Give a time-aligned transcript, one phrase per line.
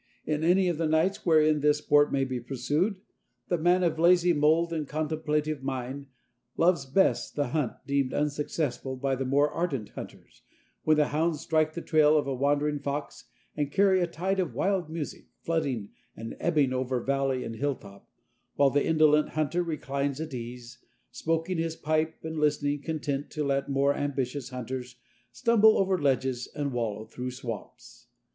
[0.25, 2.95] In any of the nights wherein this sport may be pursued,
[3.49, 6.07] the man of lazy mould and contemplative mind
[6.57, 10.41] loves best the hunt deemed unsuccessful by the more ardent hunters,
[10.83, 13.25] when the hounds strike the trail of a wandering fox
[13.55, 18.09] and carry a tide of wild music, flooding and ebbing over valley and hilltop,
[18.55, 20.79] while the indolent hunter reclines at ease,
[21.11, 24.95] smoking his pipe and listening, content to let more ambitious hunters
[25.31, 28.07] stumble over ledges and wallow through swamps.